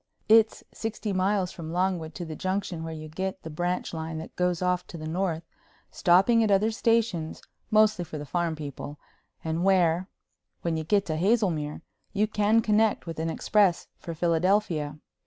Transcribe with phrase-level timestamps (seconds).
[0.27, 4.35] It's sixty miles from Longwood to the Junction where you get the branch line that
[4.35, 5.43] goes off to the North,
[5.91, 8.97] stopping at other stations, mostly for the farm people,
[9.43, 10.09] and where,
[10.63, 11.83] when you get to Hazelmere,
[12.13, 14.97] you can connect with an express for Philadelphia.